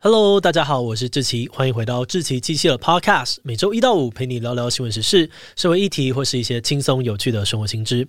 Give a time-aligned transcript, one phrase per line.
[0.00, 8.06] Hello，大家好，我是志奇，欢迎回到志奇机器的 Podcast，每周一到五陪你聊聊新闻时事、社会议题或是一些轻松有趣的生活新知。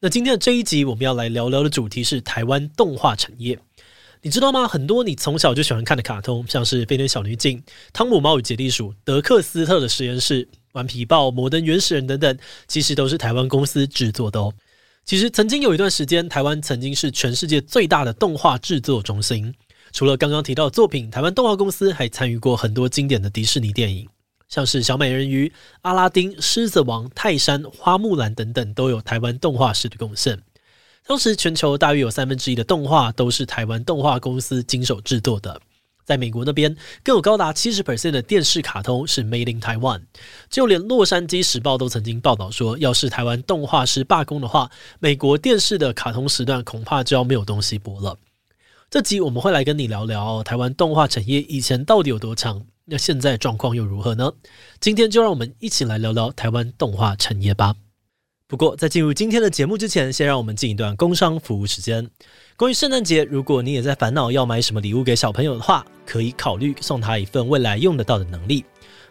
[0.00, 3.58] 那今天的这一集我们要来聊聊的主题是台湾动画产业。
[4.22, 4.66] 你知道吗？
[4.66, 14.50] 很多你从小就喜欢看的卡通，像是飞天小女警、汤姆猫与杰利鼠、德克斯特的实验室、顽皮豹、摩登原始人等等，其实都是台湾公司制作的哦。
[15.04, 19.54] 其实曾经有一段时间，台湾曾经是全世界最大的动画制作中心。
[19.92, 24.08] 除了刚刚提到的作品，台湾动画公司还参与过很多经典的迪士尼电影，
[24.48, 25.52] 像是小美人鱼、
[25.82, 30.40] 阿拉丁、狮子王、泰山、花木兰等等，都有台湾动画师的贡献。
[31.06, 35.58] 当时全球大约有三分之一的动画都是台湾动画公司经手制作的，
[36.04, 40.02] 在美国那边更有高达七十 percent 的电视卡通是 Made in Taiwan，
[40.50, 48.18] 就连洛杉矶时报都曾经报道说，要是台湾动画师罢工的话，美国电视的卡通时段恐怕就要没有东西播了。
[48.90, 54.32] 这集我们会来跟你聊聊台湾动画产业以前到底有多强，那现在状况又如何呢？
[54.80, 57.74] 今天就让我们一起来聊聊台湾动画产业吧。
[58.46, 62.08] 不过在进入今天的节目之前，先让我们进一段工商服务时间。
[62.56, 68.64] 关于圣诞节，如果你也在烦恼要买什么礼物给小朋友的话，可以考虑送他一份未来用得到的能力。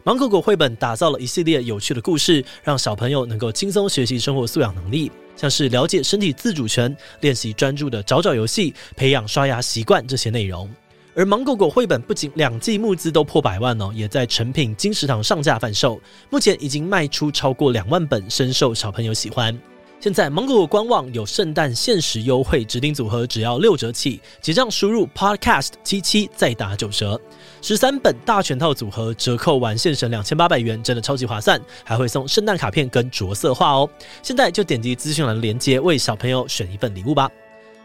[0.07, 5.11] 芒果果绘本打造了一系列有趣的故事，让小朋友能够轻松学习生活素养能力。
[5.35, 10.73] 像是了解身体自主权、练习专注的找找游戏、培养刷牙习惯这些内容。
[11.13, 19.53] 而芒果果绘本不仅两季募资都破百万哦，也在成品金石堂上架贩售，目前已经卖出超过两万本，深受小朋友喜欢。
[19.99, 27.19] 现在芒果官网有圣诞限时优惠，指定组合只要六折起，结账输入 podcast 七七再打九折。
[27.63, 33.89] 十三本大全套组合折扣完现省两千八百元，真的超级划算，还会送圣诞卡片跟着色画哦。
[34.21, 37.27] 现在就点击资讯栏的链接，为小朋友选一份礼物吧。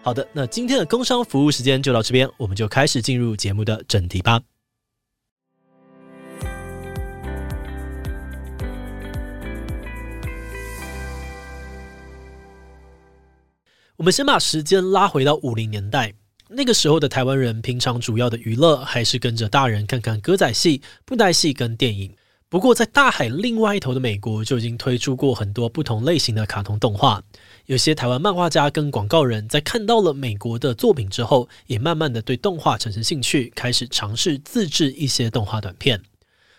[0.02, 4.38] 好的，那今天的工商服务时间就到这边，我们就开始进入节目的正题吧。
[14.02, 16.12] 我们先把时间拉回到五零年代，
[16.48, 22.12] 那个时候的台湾人平常主要的娱乐还是跟着大人看看歌仔戏、布袋戏跟电影。
[22.48, 27.22] 不过，在大海另外一头的美国就已经推出过很多不同类型的卡通动画。
[27.66, 36.02] 有些台湾漫画家跟广告人在看到了美国的作品之后，也慢慢的对动画产生兴趣，开始尝试自制一些动画短片。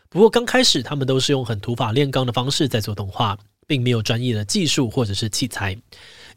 [0.07, 3.37] 不过刚开始他们都是用很土法炼钢的方式在做动画，
[3.67, 5.77] 并没有专业的技术或者是器材。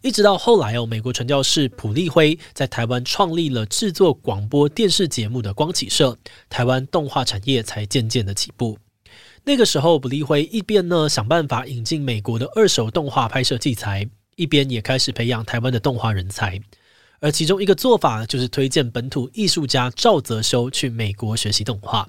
[0.06, 6.16] 一直到后来哦，美国传教士普利辉在台湾创立了制作广播电视节目的光启社，
[6.48, 8.78] 台湾动画产业才渐渐的起步。
[9.42, 16.60] 那个时候，普利辉一边呢想办法引进美国的二手动画拍摄器材，一边也开始培养台湾的动画人才。
[17.18, 22.08] 而其中一个做法就是推荐本土艺术家赵泽修去美国学习动画。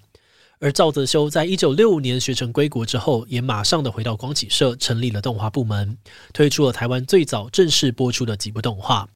[0.59, 5.97] 而赵泽修在一九六五年学成归国之后，也马上的回到光启社，成立了动画部门，
[6.34, 9.07] 推出了台湾最早正式播出的几部动画。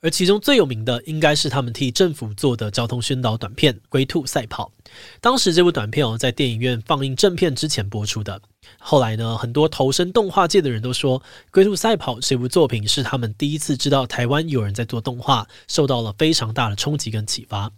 [0.00, 4.70] 而其中最有名的，应该是他们替政府做的交通宣导短片《龟兔赛跑》。
[5.20, 8.40] 当时这部短片哦，在电影院放映正片之前播出的。
[8.78, 11.18] 后来呢，很多投身动画界的人都说，
[11.50, 17.72] 《龟兔赛跑》这部作品是他们第一次知道台湾有人在做动画，受到了非常大的冲击跟启发。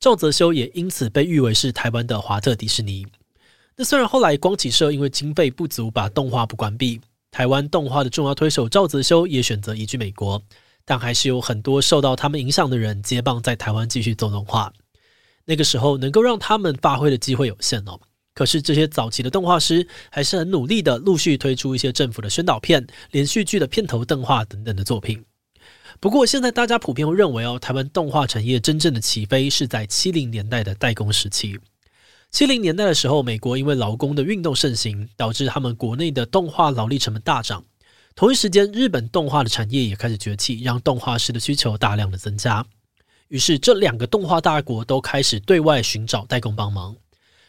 [0.00, 3.04] 赵泽修也因此被誉为是台湾的华特迪士尼。
[3.76, 7.00] 那虽然后来光启社因为经费不足把动画部关闭，
[7.32, 10.40] 台湾动画的重要推手赵泽修也选择移居美国，
[10.84, 14.72] 但还是有很多受到他们影响的人接棒在台湾继续做动画。
[15.44, 17.98] 那个时候能够让他们发挥的机会有限哦。
[18.34, 25.24] 可是这些早期的动画师还是很努力的，陆续推出一些政府的宣导片、连续剧的片头动画等等的作品。
[26.00, 31.58] 不过，现在大家普遍会认为哦，台湾动画产业真正的起飞是在七零年代的代工时期。
[32.30, 37.64] 七零年代的时候，美国因为劳工的运动盛行，导致他们国内的动画劳力成本大涨。
[38.14, 42.64] 同一时间，日本动画的产业也开始崛起，让动画师的需求大量的增加。
[43.28, 46.94] 于是，这两个动画大国都开始对外寻找代工帮忙。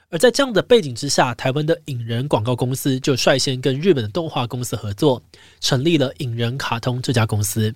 [0.09, 5.21] 而在这样的背景之下，台湾的影人广告公司就率先跟日本的动画公司合作，
[5.59, 7.74] 成立了影人卡通这家公司。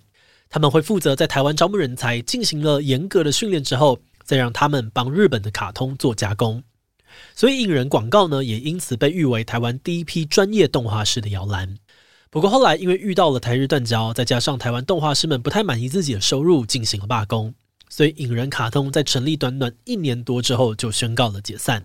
[0.54, 6.62] 他们会负责在台湾招募人才，进行了严格的训练之后，再让他们帮日本的卡通做加工。
[7.34, 11.76] 所以，影人广告呢，也因此被誉为台湾第一批专业动画师的摇篮。
[12.30, 17.52] 不过后来，因为遇到了台日断交，再加上台湾动画师们不太满意自己的收入，进行了罢工，
[17.90, 21.84] 所以影人卡通在成立短短一年多之后就宣告了解散。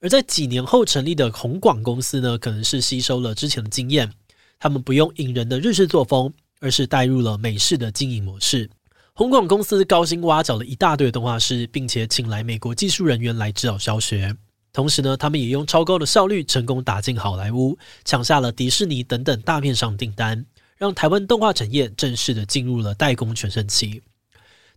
[0.00, 4.10] 而在几年后成立的宏广公司呢，可能是吸收了之前的经验，
[4.58, 6.32] 他们不用影人的日式作风。
[6.60, 8.70] 而是带入了美式的经营模式。
[9.14, 14.34] 红广公司高薪挖角了一大堆动画师，并且请来美国技术人员来指导教学。
[14.72, 20.46] 同时呢，他们也用超高的效率成功打进好莱坞，抢下了迪士尼等等大片上订单，
[20.76, 24.00] 让台湾动画产业正式的进入了代工全盛期。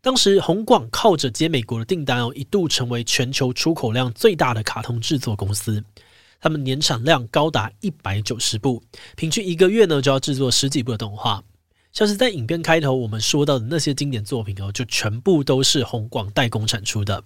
[0.01, 5.81] 当时红广靠着接美国的订单哦，一度成为全球出口量最大的卡通制作公司。
[6.41, 8.83] 他们年产量高达一百九十部，
[9.15, 11.41] 平均一个月呢就要制作十几部的动画。
[11.94, 17.24] 像是在影片开头我们说到的那些经典作品哦，就全部都是宏广代工产出的。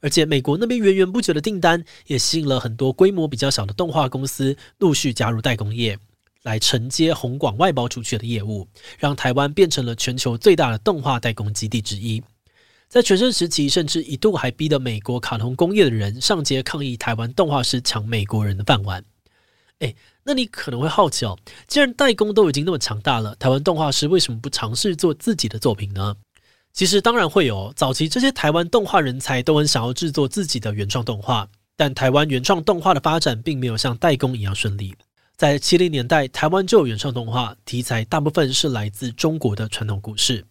[0.00, 5.96] 而且美国那边源源不绝的订单，也吸引了很多规模比较小的动画公司陆续加入代工业，
[6.42, 8.66] 来承接宏广外包出去的业务，
[8.98, 12.22] 让台湾变成了全球最大的动画代工基地之一。
[12.88, 19.04] 在全盛时期，甚至一度还逼得美国卡通工业的人上街抗议台湾动画师抢美国人的饭碗。
[19.80, 19.94] 诶，
[20.24, 26.16] 那你可能会好奇哦，既然代工都已经那么强大了，台湾动画师为什么不尝试做自己的作品呢？
[26.72, 34.94] 其实当然会有，早期这些台湾动画人才都很想要制作自己的原创动画，但台湾原创动画的发展并没有像代工一样顺利。
[35.36, 40.42] 在七零年代，台湾就有原创动画题材，大部分是来自中国的传统故事，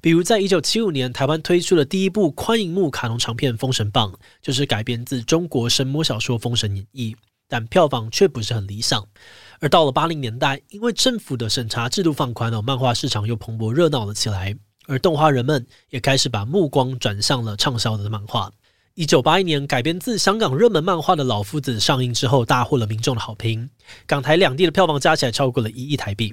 [0.00, 4.10] 比如在一九七五年，台湾推出了第一部宽银幕卡通长片《封神榜》，
[4.40, 7.12] 就是改编自中国神魔小说《封神演义》。
[7.50, 9.04] 但票房却不是很理想，
[9.58, 14.56] 而到了八零年代，因为政府的审查制度放宽了，漫画市场又蓬勃热闹了起来，
[14.86, 18.52] 而动画人们也开始把目光转向了畅销的漫画。
[18.94, 23.68] 一九八一年改编自香港热门漫画的《老夫子》上映之后，大获了民众的好评，
[24.06, 26.32] 港台两地的票房加起来超过了一亿台币，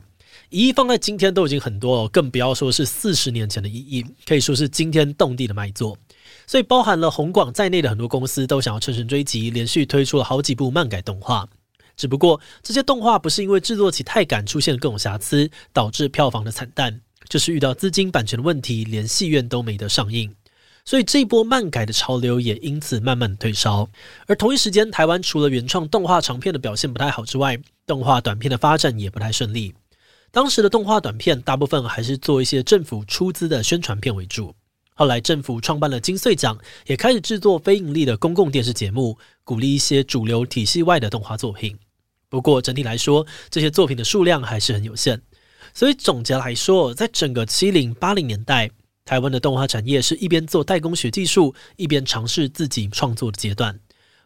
[0.50, 5.98] 一亿放在今天都已经很多了，更不要说是四十年前的一亿，可以说是惊天动地的卖座。
[6.48, 11.46] 所以，包含了红广在内的很多公司都想要乘胜追击，连续推出了好几部漫改动画。
[11.98, 20.34] 只不过，这些动画不是因为制作起太赶出现了各种瑕疵，导致票房的惨淡，就是遇到资金版权的问题，连戏院都没得上映。
[20.86, 23.90] 所以，这一波漫改的潮流也因此慢慢退烧。
[24.26, 29.74] 而同一时间，台湾除了原创动画长片的表现不太好之外，动画短片的发展也不太顺利。
[30.32, 34.56] 当时的动画短片大部分还是做一些政府出资的宣传片为主。
[35.00, 36.58] 后来，政府创办了金穗奖，
[36.88, 41.78] 也开始制作非盈利的公共电视节目，鼓励一些主流体系外的动画作品。
[42.30, 45.22] 不过，整体来说，这些作品的数量还是很有限。
[45.72, 48.72] 所以，总结来说，在整个七零八零年代，
[49.06, 53.80] 台湾的动画产业是一边做代工学技术，一边尝试自己创作的阶段。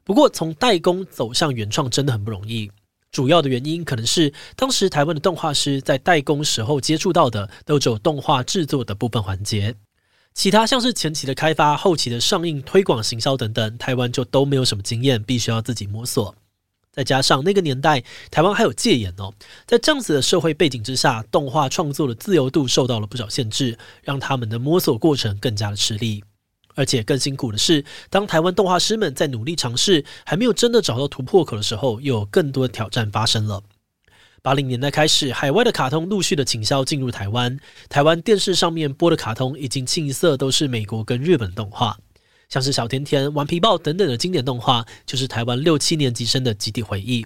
[0.05, 2.71] 不过，从代工走向原创真的很不容易。
[3.11, 9.75] 主要的原因可能是当时台湾的动画师在代工时候接触到的都只有动画制作的部分环节。
[10.33, 16.33] 其他像是前期的开发、后期的上映、推广、行销等等，台湾就都没有什么经验，必须要自己摸索。
[16.91, 19.33] 再加上那个年代，台湾还有戒严哦，
[19.65, 26.23] 在这样子的社会背景之下，动画创作的自由度受到了不少限制，让他们的摸索过程更加的吃力。
[26.75, 33.61] 而且更辛苦的是，当台湾动画师们在努力尝试，还没有真的找到突破口的时候，又有更多的挑战发生了。
[34.43, 37.59] 八零年代开始，海外的卡通陆续的倾销进入台湾。
[37.87, 41.95] 台湾电视上面播的卡通已经清一色都是美国跟日本动画，
[42.49, 47.23] 像是小甜甜、顽皮豹等等的经典动画，就是台湾六七年级生的集体回忆。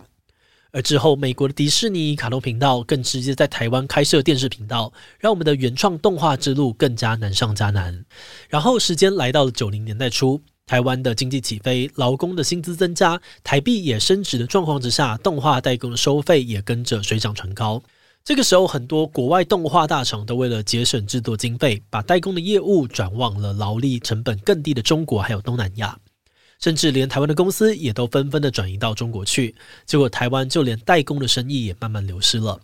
[0.74, 8.04] 而之后，美国的迪士尼卡通频道更直接在台湾开设电视频道，让我们的原创动画之路更加难上加难。
[8.50, 10.42] 然后，时间来到了九零年代初。
[10.66, 17.82] 台湾的经济起飞，劳工的薪资增加，台币也升值的状况之下，动画代工的收费也跟着水涨船高。
[18.24, 25.96] 这个时候，很多国外动画大厂都为了节省制作经费，把代工的业务转往了劳力成本更低的中国还有东南亚，
[26.60, 29.54] 甚至连台湾的公司也都纷纷的转移到中国去。
[29.86, 32.60] 结果，台湾就连代工的生意也慢慢流失了。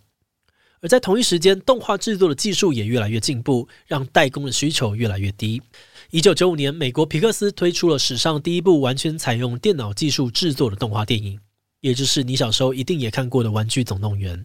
[0.82, 5.62] 而在同一时间，动画制作的技术也越来越进步，让代工的需求越来越低。
[6.10, 11.38] 一九九五年，美国皮克斯推出了史上第一部完全采用电脑技术制作的动画电影，
[11.80, 14.36] 也就是你小时候一定也看过的《玩具总动员》。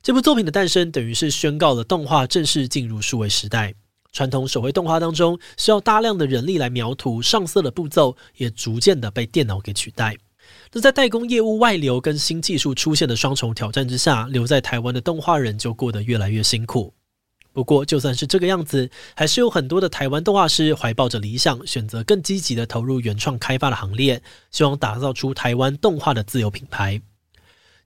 [0.00, 3.74] 这部作品的诞生，等于是宣告了动画正式进入数位时代。
[4.12, 10.16] 传统手绘动画当中需要大量的人力来描图、上色的步骤，也逐渐的被电脑给取代。
[10.74, 16.94] 那在代工业务外流跟新技术出现的双重挑战之下，留在台湾的动画人就过得越来越辛苦。
[17.52, 27.02] 不过，就算是这个样子，还是有很多的台湾动画师怀抱着理想，选择更积极的投入原创开发的行列，希望打造出台湾动画的自有品牌。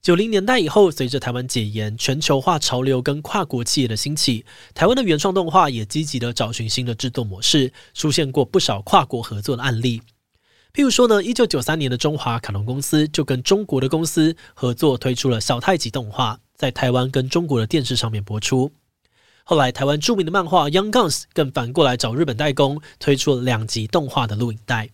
[0.01, 10.01] 九零年代以后，随着台湾解严、全球化潮流跟跨国企业的兴起，台湾的原创动画也积极的找寻新的制作模式，出现过不少跨国合作的案例。
[10.77, 18.71] 譬如说呢，一九九三年的中华卡通公司就跟中国的公司合作推出了小太极动画，在台湾跟中国的电视上面播出。
[19.43, 24.87] 后来，台湾著名的漫画《Young Guns》更反过来找日本代工，推出了两集动画的录影带。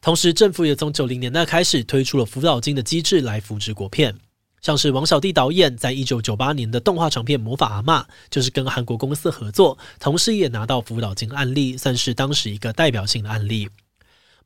[0.00, 4.16] 同时，政府也从九零年代开始推出了辅导金的机制来扶植国片。
[4.60, 13.66] 像是王小弟导演在一九九八年的动画长片《魔法阿嬷》，就是跟韩国公司合作，同时也拿到辅导金案例，算是当时一个代表性的案例。《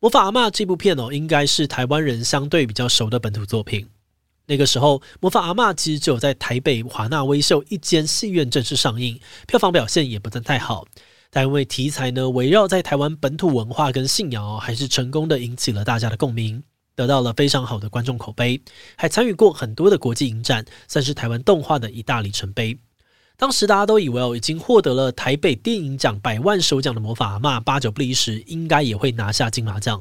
[0.02, 3.88] 魔法阿嬷》这部片哦，应该是台湾人相对比较熟的本土作品。
[4.46, 10.84] 那个时候，《魔法阿嬷》其实只有在台北华纳威秀一间戏院正式上映，票房表现也不算太好。
[11.30, 16.60] 但因为题材呢，围绕在台湾本土文化跟信仰哦，还是成功的引起了大家的共鸣，
[16.96, 18.60] 得到了非常好的观众口碑，
[18.96, 22.76] 还参与过很多的国际影展，算是台湾动画的一大里程碑。
[23.42, 30.00] 当时大家都以为哦，已经获得了台北电影奖百万首奖的《魔法阿嬷》，八九不离十，应该也会拿下金马奖。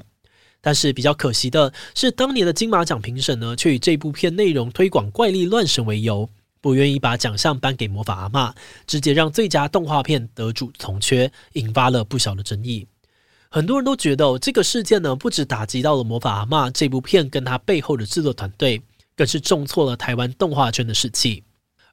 [0.61, 6.29] 但是比较可惜的是，当年的金马奖评审呢，却以这部片内容推广怪力乱神为由，
[6.61, 8.51] 不愿意把奖项颁给《魔法阿嬷》，
[8.85, 12.87] 直接让最佳动画片得主从缺，引发了不小的争议。
[13.49, 18.79] 很多人都觉得哦，这个事件呢，不只打击到了《魔法阿嬷》这部片跟它背后的制作团队，
[19.15, 21.43] 更是重挫了台湾动画圈的士气。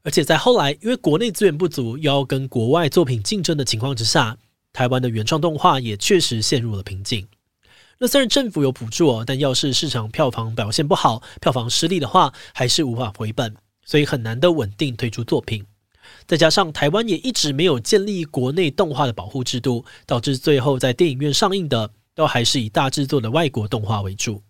[0.02, 4.38] 而且在后来，因为国内资源不足，又要跟国外作品竞争的情况之下，
[4.72, 7.26] 台湾的原创动画也确实陷入了瓶颈。
[7.98, 15.66] 那虽然政府有补助哦，但要是市场票房表现不好，票房失利的话，还是无法回本，所以很难的稳定推出作品。
[16.26, 24.42] 再加上台湾也一直没有建立国内动画的保护制度，导致最后在电影院上映的都还是以大制作的外国动画为主。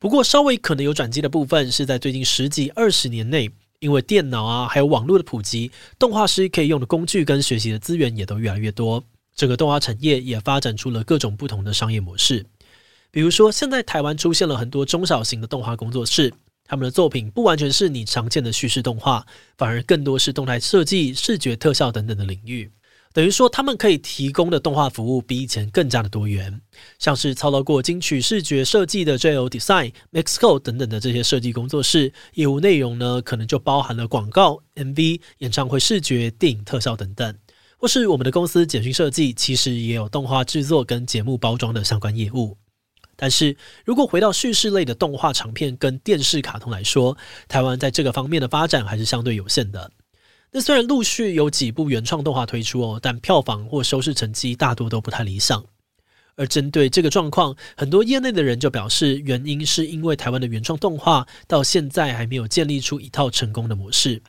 [0.00, 3.50] 不过稍微可能有转机的部分是在最近十几二十年内，
[3.84, 9.04] 因为电脑啊还有网络的普及，动画师可以用的工具跟学习的资源也都越来越多，
[9.36, 12.46] 整个动画产业也发展出了各种不同的商业模式。
[13.10, 16.32] 比如说，现在台湾出现了很多中小型的动画工作室，
[16.64, 19.26] 他们的作品不完全是你常见的叙事动画，
[19.58, 22.72] 反而更多是动态设计、视觉特效等等的领域。
[23.14, 26.60] 等于说，他们可以提供的动画服务比以前更加的多元，
[26.98, 37.32] 像是操劳过金曲视觉设计的 JL Design、MaxCode 等等的这些设计工作室，业务内容呢，可能就包含了广告、MV、演唱会视觉、电影特效等等，
[37.78, 42.58] 或是我们的公司简讯设计，其实也有动画制作跟节目包装的相关业务。
[43.14, 47.16] 但是如果回到叙事类的动画长片跟电视卡通来说，
[47.46, 49.88] 台湾在这个方面的发展还是相对有限的。
[50.56, 55.64] 那虽然陆续有几部原创动画推出哦，但票房或收视成绩大多都不太理想。
[56.36, 64.22] 而针对这个状况，很多业内的人就表示，原因是因为台湾的原创动画到现在还没有建立出一套成功的模式。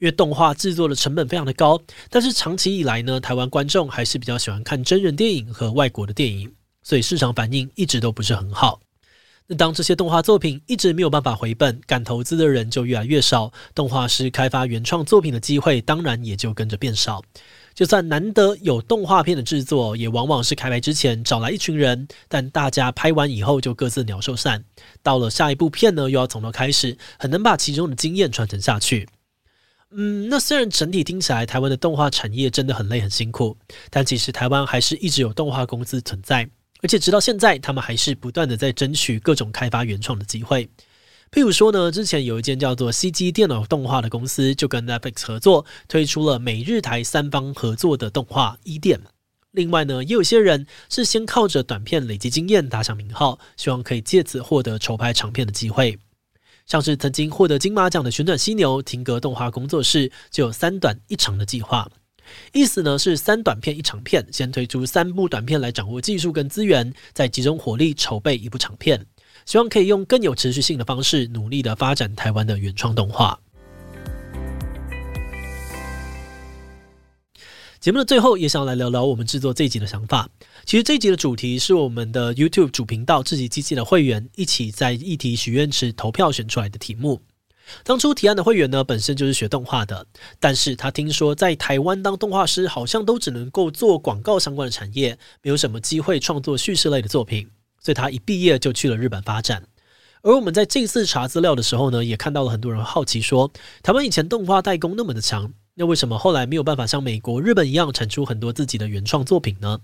[0.00, 1.80] 因为动画制作的成本非常的高，
[2.10, 6.52] 但是长期以来呢，台湾观众还是比较喜欢看真人电影和外国的电影。
[6.82, 8.80] 所以市场反应一直都不是很好。
[9.46, 17.22] 那当这些动画作品一直没有办法回本，敢投资的人就越来越少，动画师开发原创作品的机会当然也就跟着变少。
[17.74, 24.64] 就算难得有动画片的制作，也往往是开拍之前找来一群人，但大家拍完以后就各自鸟兽散。
[25.02, 29.08] 到了下一部片呢，又要从头开始，很难把其中的经验传承下去。
[29.90, 33.58] 嗯，那虽然整体听起来台湾的动画产业真的很累很辛苦，
[33.90, 36.48] 但其实台湾还是一直有动画公司存在。
[36.84, 40.68] 而且直到现在，他们还是不断的在争取各种开发原创的机会。
[41.32, 48.98] 譬如说呢，之前有一间叫做 CG 电脑动画的公司，就跟 Netflix 合作，推出了美日台三方合作的动画《伊甸》。
[49.52, 55.98] 另外呢，也有些人是先靠着短片累积经验，打响名号，希望可以借此获得筹拍长片的机会。
[56.66, 61.88] 像是曾经获得金马奖的旋转犀牛停格动画工作室，就有三短一长的计划。
[62.52, 69.06] 意思呢是三短片一长片，先推出三部短片来掌握技术跟资源，再集中火力筹备一部长片，
[69.46, 73.38] 希望可以用更有持续性的方式，努力的发展台湾的原创动画。
[77.80, 80.26] 节目的最后，也想来聊聊我们制作这一集的想法。
[80.64, 87.20] 其实这一集的主题是我们的 YouTube 主频道自己机器的会员一起在议题许愿池投票选出来的题目。
[87.82, 90.06] 当初提案的会员呢，本身就是学动画的，
[90.38, 97.48] 但是他听说在台湾当动画师好像都只能够做广告相关的产业，没有什么机会创作叙事类的作品，
[97.80, 99.64] 所以他一毕业就去了日本发展。
[100.22, 103.50] 而我们在这次查资料的时候呢，也看到了很多人好奇说，
[103.82, 109.80] 台湾以前动画代工那么的强，那为什么后来没有办法像美国、日本一样产出很多自己的原创作品呢？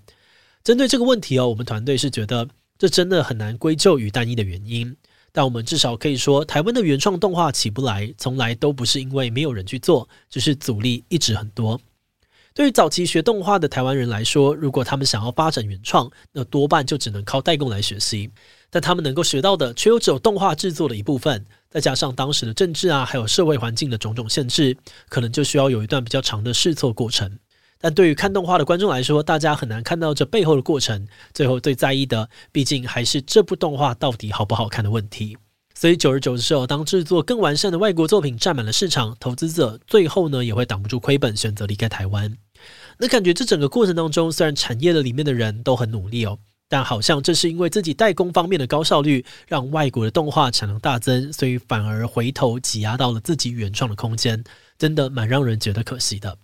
[0.65, 4.97] 针对这个问题哦，我们团队是觉得这真的很难归咎于单一的原因。
[5.33, 11.81] 但我们至少可以说，台湾的原创动画起不来，从来都不是因为没有人去做，只是阻力一直很多。
[12.53, 18.29] 对于早期学动画的台湾人来说，如果他们想要发展原创，那多半就只能靠代工来学习。
[18.71, 24.77] 但他们能够学到的，却又只有动画制作的一部分，再加上当时的政治啊，还有社会环境的种种限制，
[25.09, 27.39] 可能就需要有一段比较长的试错过程。
[27.81, 31.09] 但对于看动画的观众来说，大家很难看到这背后的过程。
[31.33, 35.39] 最后最在意的，毕竟还是这部动画到底好不好看的问题。
[35.75, 42.37] 所以久而久之后，当制作更完善的外国作品占满了市场，投资者最后呢也会挡不住亏本，选择离开台湾。
[42.99, 54.45] 那感觉这整个过程当中，虽然产业的里面的人都很努力哦，但好像这是因为自己代工方面的高效率，让外国的动画产量大增，所以反而回头挤压到了自己原创的空间，
[54.77, 56.37] 真的蛮让人觉得可惜的。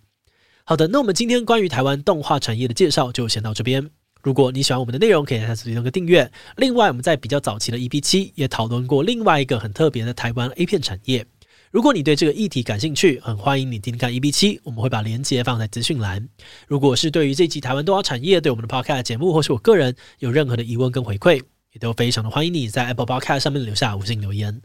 [0.69, 3.89] 好的，那我们今天关于台湾动画产业的介绍就先到这边。
[4.21, 6.29] 如果你喜欢我们的内容，可以在此点个订阅。
[6.57, 11.25] 另外，我们在比较早期的 EP 七也讨论过另外一个很特别的台湾 A 片产业。
[11.71, 16.27] 如果你对这个议题感兴趣，很欢迎你听听看 EP 七，我们会把链接放在资讯栏。
[16.67, 24.61] 如果是对于这集台湾动画产业对我们的 Podcast 节目，或是我个人有任何的疑问跟回馈，也都非常的欢迎你在 Apple Podcast 上面留下五星留言。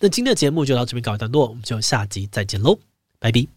[0.00, 2.78] 那今天的节目就到这边告一段落，我们就下集再见喽，
[3.18, 3.55] 拜拜。